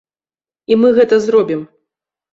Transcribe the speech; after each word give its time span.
І 0.73 0.79
мы 0.83 0.87
гэта 1.01 1.21
зробім. 1.27 1.61